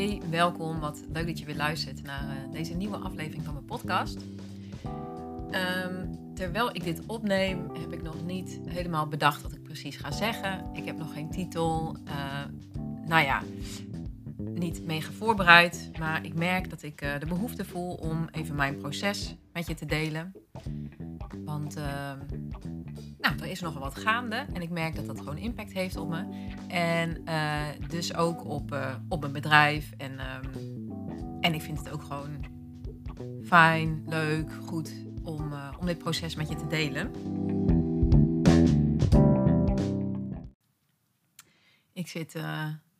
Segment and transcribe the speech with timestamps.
[0.00, 0.80] Hey, welkom.
[0.80, 4.16] Wat leuk dat je weer luistert naar uh, deze nieuwe aflevering van mijn podcast.
[5.50, 10.10] Um, terwijl ik dit opneem, heb ik nog niet helemaal bedacht wat ik precies ga
[10.10, 10.64] zeggen.
[10.72, 11.96] Ik heb nog geen titel.
[12.08, 12.44] Uh,
[13.06, 13.42] nou ja,
[14.36, 15.90] niet mega voorbereid.
[15.98, 19.74] Maar ik merk dat ik uh, de behoefte voel om even mijn proces met je
[19.74, 20.32] te delen.
[21.38, 22.18] Want ehm,
[23.18, 26.08] nou, er is nogal wat gaande en ik merk dat dat gewoon impact heeft op
[26.08, 26.48] me.
[26.68, 29.92] En uh, dus ook op, uh, op mijn bedrijf.
[29.96, 30.90] En, um,
[31.40, 32.44] en ik vind het ook gewoon
[33.44, 37.10] fijn, leuk, goed om, uh, om dit proces met je te delen.
[41.92, 42.34] Ik zit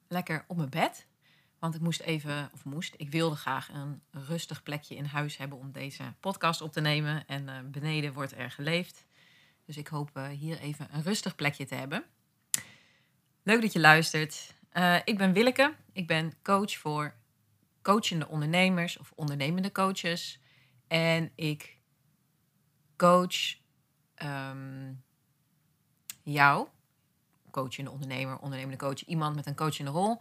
[0.08, 1.08] lekker op mijn bed.
[1.60, 5.58] Want ik moest even, of moest, ik wilde graag een rustig plekje in huis hebben
[5.58, 7.26] om deze podcast op te nemen.
[7.26, 9.06] En beneden wordt er geleefd.
[9.66, 12.04] Dus ik hoop uh, hier even een rustig plekje te hebben.
[13.42, 14.54] Leuk dat je luistert.
[14.72, 15.74] Uh, ik ben Willeke.
[15.92, 17.14] Ik ben coach voor
[17.82, 20.40] coachende ondernemers of ondernemende coaches.
[20.88, 21.78] En ik
[22.96, 23.56] coach
[24.22, 25.02] um,
[26.22, 26.68] jou,
[27.50, 30.20] coachende ondernemer, ondernemende coach, iemand met een coachende rol,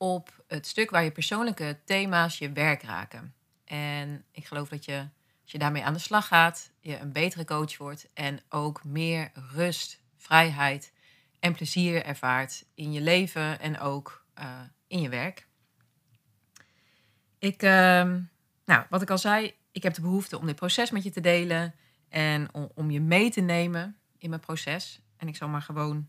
[0.00, 3.34] op het stuk waar je persoonlijke thema's je werk raken.
[3.64, 5.08] En ik geloof dat je
[5.42, 9.30] als je daarmee aan de slag gaat, je een betere coach wordt en ook meer
[9.34, 10.92] rust, vrijheid
[11.40, 15.46] en plezier ervaart in je leven en ook uh, in je werk.
[17.38, 17.70] Ik, uh,
[18.64, 21.20] nou, wat ik al zei, ik heb de behoefte om dit proces met je te
[21.20, 21.74] delen
[22.08, 25.00] en om je mee te nemen in mijn proces.
[25.16, 26.08] En ik zal maar gewoon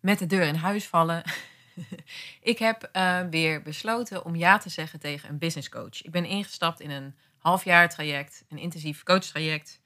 [0.00, 1.22] met de deur in huis vallen.
[2.40, 6.02] ik heb uh, weer besloten om ja te zeggen tegen een business coach.
[6.02, 9.80] Ik ben ingestapt in een halfjaar traject, een intensief coachtraject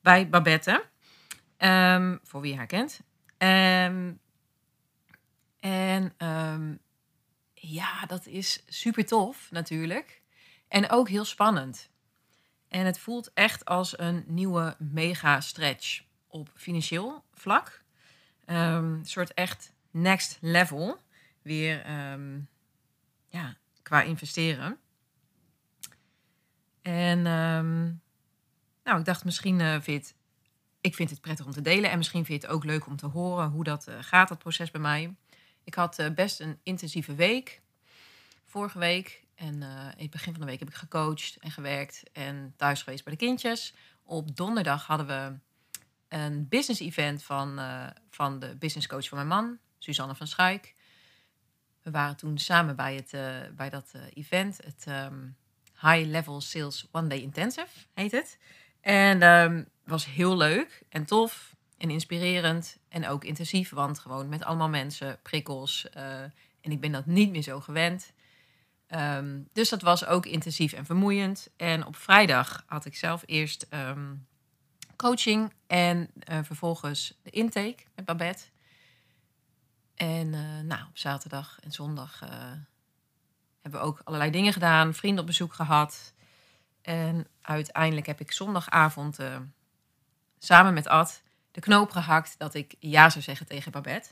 [0.00, 0.84] bij Babette.
[1.58, 3.00] Um, voor wie haar kent.
[3.38, 4.20] Um,
[5.60, 6.78] en um,
[7.54, 10.22] ja, dat is super tof natuurlijk.
[10.68, 11.90] En ook heel spannend.
[12.68, 17.82] En het voelt echt als een nieuwe mega stretch op financieel vlak.
[18.44, 20.98] een soort echt next level.
[21.48, 21.86] Weer
[23.28, 24.78] ja, qua investeren.
[26.82, 28.00] En um,
[28.84, 30.14] nou, ik dacht misschien uh, vind
[30.80, 31.90] ik vind het prettig om te delen.
[31.90, 34.38] En misschien vind je het ook leuk om te horen hoe dat uh, gaat, dat
[34.38, 35.14] proces bij mij.
[35.64, 37.60] Ik had uh, best een intensieve week.
[38.44, 39.26] Vorige week.
[39.34, 39.54] En
[39.96, 42.02] in het begin van de week heb ik gecoacht en gewerkt.
[42.12, 43.74] En thuis geweest bij de kindjes.
[44.02, 45.38] Op donderdag hadden we
[46.16, 47.60] een business event van,
[48.10, 50.74] van de business coach van mijn man, Suzanne van Schuik.
[51.88, 53.10] We waren toen samen bij, het,
[53.56, 54.60] bij dat event.
[54.64, 54.84] Het...
[54.88, 55.36] Um,
[55.80, 58.38] High Level Sales One Day Intensive heet het.
[58.80, 64.44] En um, was heel leuk en tof en inspirerend en ook intensief, want gewoon met
[64.44, 65.86] allemaal mensen, prikkels.
[65.96, 66.22] Uh,
[66.60, 68.12] en ik ben dat niet meer zo gewend.
[68.88, 71.50] Um, dus dat was ook intensief en vermoeiend.
[71.56, 73.66] En op vrijdag had ik zelf eerst
[74.96, 76.10] coaching en
[76.42, 78.44] vervolgens de intake met Babette.
[79.98, 82.22] En uh, nou, op zaterdag en zondag
[83.62, 86.12] hebben ook allerlei dingen gedaan, vrienden op bezoek gehad.
[86.82, 89.36] En uiteindelijk heb ik zondagavond uh,
[90.38, 94.08] samen met Ad de knoop gehakt dat ik ja zou zeggen tegen Babette.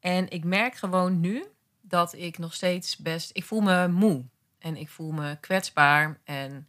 [0.00, 1.44] En ik merk gewoon nu
[1.80, 3.30] dat ik nog steeds best.
[3.32, 4.24] Ik voel me moe
[4.58, 6.20] en ik voel me kwetsbaar.
[6.24, 6.68] En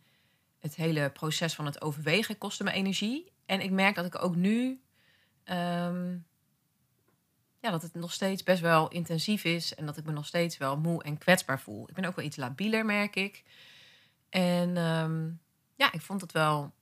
[0.59, 3.31] het hele proces van het overwegen kostte me energie.
[3.45, 4.81] En ik merk dat ik ook nu
[5.45, 6.25] um,
[7.59, 10.57] ja, dat het nog steeds best wel intensief is en dat ik me nog steeds
[10.57, 11.89] wel moe en kwetsbaar voel.
[11.89, 13.43] Ik ben ook wel iets labieler, merk ik.
[14.29, 15.41] En um,
[15.75, 16.73] ja, ik vond het wel.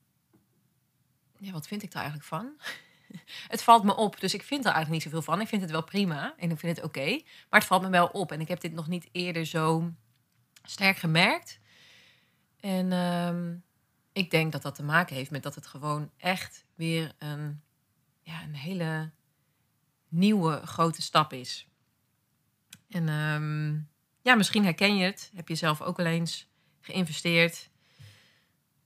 [1.38, 2.60] Ja, wat vind ik daar eigenlijk van?
[3.54, 5.40] het valt me op, dus ik vind er eigenlijk niet zoveel van.
[5.40, 7.10] Ik vind het wel prima en ik vind het oké,
[7.50, 8.32] maar het valt me wel op.
[8.32, 9.92] En ik heb dit nog niet eerder zo
[10.62, 11.60] sterk gemerkt.
[12.60, 13.64] En um,
[14.12, 17.62] ik denk dat dat te maken heeft met dat het gewoon echt weer een,
[18.20, 19.12] ja, een hele
[20.08, 21.66] nieuwe grote stap is.
[22.88, 23.88] En um,
[24.22, 25.30] ja, misschien herken je het.
[25.34, 26.46] Heb je zelf ook wel eens
[26.80, 27.70] geïnvesteerd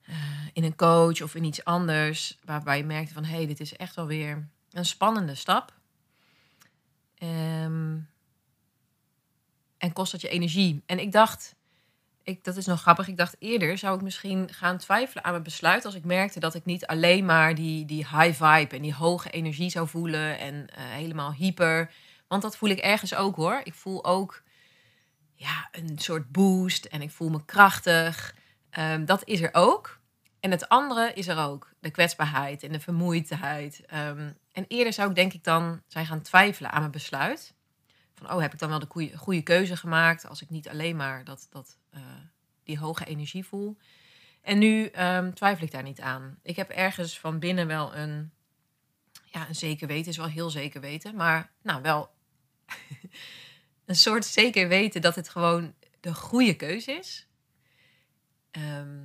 [0.08, 0.16] uh,
[0.52, 3.76] in een coach of in iets anders, waarbij je merkte van hé, hey, dit is
[3.76, 5.78] echt wel weer een spannende stap.
[7.22, 8.08] Um,
[9.78, 10.82] en kost dat je energie.
[10.86, 11.54] En ik dacht,
[12.22, 13.08] ik, dat is nog grappig.
[13.08, 16.54] Ik dacht eerder zou ik misschien gaan twijfelen aan mijn besluit als ik merkte dat
[16.54, 20.54] ik niet alleen maar die, die high vibe en die hoge energie zou voelen en
[20.54, 21.92] uh, helemaal hyper.
[22.28, 23.60] Want dat voel ik ergens ook hoor.
[23.64, 24.42] Ik voel ook
[25.34, 28.34] ja, een soort boost en ik voel me krachtig.
[28.78, 29.98] Um, dat is er ook.
[30.40, 31.72] En het andere is er ook.
[31.80, 33.82] De kwetsbaarheid en de vermoeidheid.
[33.94, 37.54] Um, en eerder zou ik denk ik dan zijn gaan twijfelen aan mijn besluit.
[38.14, 41.24] van, oh, heb ik dan wel de goede, keuze gemaakt als ik niet alleen maar
[41.24, 41.79] dat, dat, eh,
[42.70, 43.76] die hoge energie voel.
[44.42, 46.38] En nu ehm, twijfel ik daar niet aan.
[46.42, 48.30] Ik heb ergens van binnen wel een,
[49.24, 52.10] ja, een zeker weten, is wel heel zeker weten, maar nou wel
[53.84, 57.26] een soort zeker weten dat het gewoon de goede keuze is.
[58.50, 58.98] Ehm,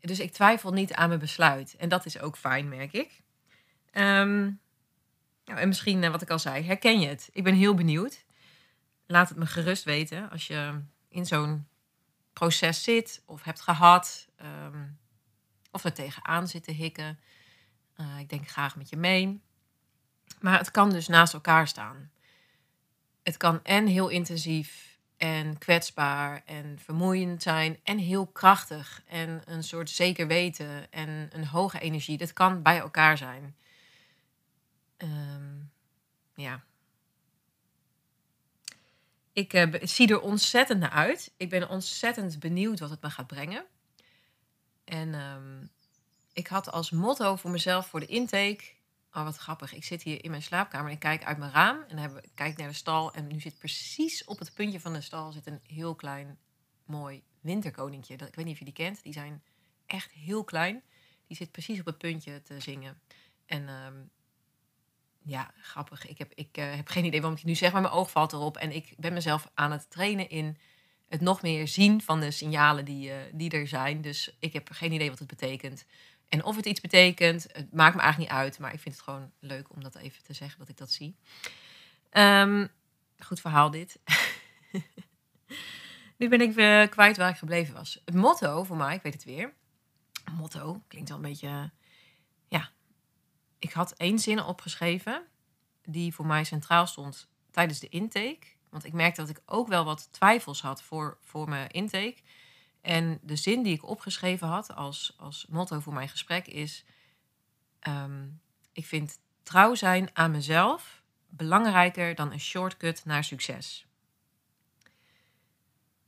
[0.00, 1.76] dus ik twijfel niet aan mijn besluit.
[1.76, 3.22] En dat is ook fijn, merk ik.
[3.90, 4.42] Ehm,
[5.44, 7.28] nou, en misschien, eh, wat ik al zei, herken je het?
[7.32, 8.24] Ik ben heel benieuwd.
[9.06, 11.66] Laat het me gerust weten als je in zo'n
[12.38, 14.28] proces zit of hebt gehad.
[14.36, 14.84] Ehm,
[15.70, 17.18] of er tegenaan zit te hikken.
[17.96, 19.40] Uh, ik denk graag met je mee.
[20.40, 22.10] Maar het kan dus naast elkaar staan.
[23.22, 29.64] Het kan en heel intensief en kwetsbaar en vermoeiend zijn en heel krachtig en een
[29.64, 32.18] soort zeker weten en een hoge energie.
[32.18, 33.56] Dat kan bij elkaar zijn.
[34.98, 35.70] Um,
[36.34, 36.64] ja.
[39.36, 41.32] Ik uh, zie er ontzettend naar uit.
[41.36, 43.64] Ik ben ontzettend benieuwd wat het me gaat brengen.
[44.84, 45.70] En um,
[46.32, 48.64] ik had als motto voor mezelf voor de intake.
[49.12, 49.74] Oh, wat grappig.
[49.74, 51.84] Ik zit hier in mijn slaapkamer en ik kijk uit mijn raam.
[51.88, 53.12] En dan kijk naar de stal.
[53.12, 56.38] En nu zit precies op het puntje van de stal zit een heel klein,
[56.84, 58.16] mooi winterkoninkje.
[58.16, 59.02] Dat, ik weet niet of je die kent.
[59.02, 59.42] Die zijn
[59.86, 60.82] echt heel klein.
[61.26, 63.00] Die zit precies op het puntje te zingen.
[63.46, 64.10] En um,
[65.26, 66.06] ja, grappig.
[66.06, 68.32] Ik heb, ik, uh, heb geen idee waarom ik nu zeg, maar mijn oog valt
[68.32, 68.56] erop.
[68.56, 70.58] En ik ben mezelf aan het trainen in
[71.08, 74.00] het nog meer zien van de signalen die, uh, die er zijn.
[74.00, 75.84] Dus ik heb geen idee wat het betekent.
[76.28, 78.58] En of het iets betekent, het maakt me eigenlijk niet uit.
[78.58, 81.16] Maar ik vind het gewoon leuk om dat even te zeggen, dat ik dat zie.
[82.12, 82.68] Um,
[83.18, 83.98] goed verhaal dit.
[86.18, 88.02] nu ben ik weer kwijt waar ik gebleven was.
[88.04, 89.52] Het motto voor mij, ik weet het weer.
[90.32, 91.70] Motto klinkt wel een beetje
[93.66, 95.22] ik had één zin opgeschreven
[95.84, 98.46] die voor mij centraal stond tijdens de intake.
[98.68, 102.16] Want ik merkte dat ik ook wel wat twijfels had voor, voor mijn intake.
[102.80, 106.84] En de zin die ik opgeschreven had als, als motto voor mijn gesprek is:
[107.88, 108.40] um,
[108.72, 113.85] Ik vind trouw zijn aan mezelf belangrijker dan een shortcut naar succes.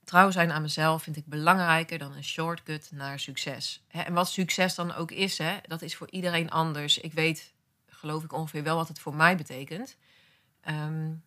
[0.08, 3.84] Trouw zijn aan mezelf vind ik belangrijker dan een shortcut naar succes.
[3.88, 6.98] En wat succes dan ook is, hè, dat is voor iedereen anders.
[6.98, 7.52] Ik weet,
[7.86, 9.96] geloof ik ongeveer wel wat het voor mij betekent.
[10.68, 11.22] Um,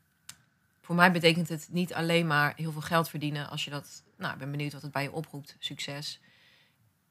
[0.81, 3.49] voor mij betekent het niet alleen maar heel veel geld verdienen.
[3.49, 6.19] Als je dat, nou, ik ben benieuwd wat het bij je oproept, succes.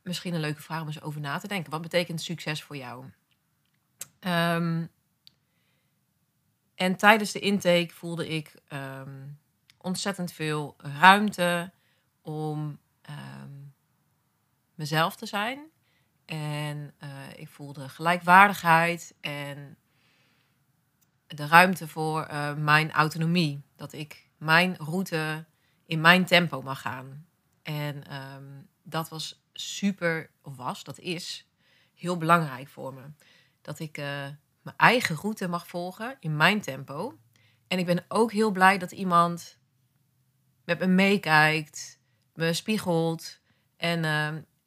[0.03, 1.71] Misschien een leuke vraag om eens over na te denken.
[1.71, 3.05] Wat betekent succes voor jou?
[4.21, 4.91] Um,
[6.75, 9.39] en tijdens de intake voelde ik um,
[9.83, 11.73] ontzettend veel ruimte
[12.23, 12.79] om
[13.11, 13.75] um,
[14.75, 15.71] mezelf te zijn.
[16.25, 19.77] En uh, ik voelde gelijkwaardigheid en
[21.27, 23.63] de ruimte voor uh, mijn autonomie.
[23.77, 25.47] Dat ik mijn route
[25.87, 27.27] in mijn tempo mag gaan.
[27.63, 31.49] En um, dat was super, of was, dat is
[31.95, 33.03] heel belangrijk voor me.
[33.61, 34.05] Dat ik uh,
[34.63, 37.19] mijn eigen route mag volgen in mijn tempo.
[37.69, 39.59] En ik ben ook heel blij dat iemand
[40.71, 41.99] met me meekijkt,
[42.35, 43.41] me spiegelt.
[43.77, 44.05] En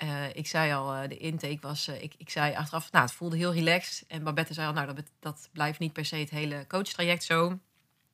[0.03, 3.13] uh, ik zei al, uh, de intake was, uh, ik, ik zei achteraf, nou, het
[3.13, 4.07] voelde heel relaxed.
[4.07, 7.59] En Babette zei al, nou, dat, dat blijft niet per se het hele coachtraject zo.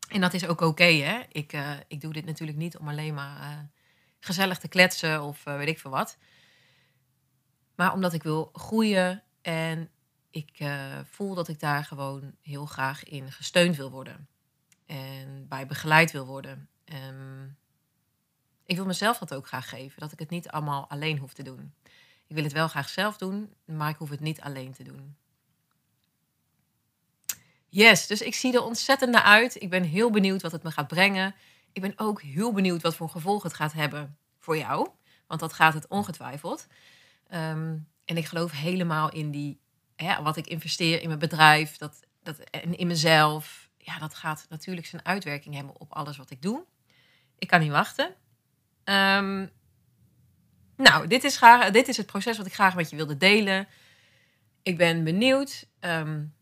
[0.10, 1.22] En dat is ook oké, hè.
[1.32, 3.70] Ik, ik doe dit natuurlijk niet om alleen maar
[4.20, 6.18] gezellig te kletsen of weet ik veel wat.
[7.76, 9.90] Maar omdat ik wil groeien en
[10.32, 10.64] ik
[11.10, 14.28] voel dat ik daar gewoon heel graag in gesteund wil worden.
[14.86, 16.70] En bij begeleid wil worden.
[16.86, 17.58] Um,
[18.70, 21.44] ik wil mezelf dat ook graag geven, dat ik het niet allemaal alleen hoef te
[21.44, 21.74] doen.
[22.28, 25.16] Ik wil het wel graag zelf doen, maar ik hoef het niet alleen te doen.
[27.70, 29.62] Yes, dus ik zie er ontzettend naar uit.
[29.62, 31.36] Ik ben heel benieuwd wat het me gaat brengen.
[31.72, 34.90] Ik ben ook heel benieuwd wat voor gevolg het gaat hebben voor jou.
[35.28, 36.68] Want dat gaat het ongetwijfeld.
[37.34, 39.60] Um, en ik geloof helemaal in die,
[39.96, 43.70] hè, wat ik investeer in mijn bedrijf dat, dat, en in mezelf.
[43.78, 46.66] Ja, dat gaat natuurlijk zijn uitwerking hebben op alles wat ik doe.
[47.38, 48.16] Ik kan niet wachten.
[48.90, 49.52] Um,
[50.76, 53.68] nou, dit is, graag, dit is het proces wat ik graag met je wilde delen.
[54.62, 56.34] Ik ben benieuwd um,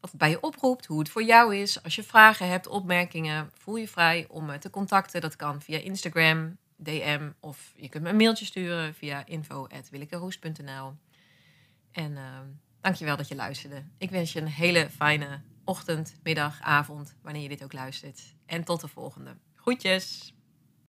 [0.00, 1.82] wat het bij je oproept, hoe het voor jou is.
[1.82, 5.20] Als je vragen hebt, opmerkingen, voel je vrij om me te contacten.
[5.20, 10.94] Dat kan via Instagram, DM of je kunt me een mailtje sturen via info.willikeroes.nl.
[11.92, 12.40] En uh,
[12.80, 13.84] dankjewel dat je luisterde.
[13.98, 18.34] Ik wens je een hele fijne ochtend, middag, avond, wanneer je dit ook luistert.
[18.46, 19.36] En tot de volgende.
[19.54, 20.34] Groetjes!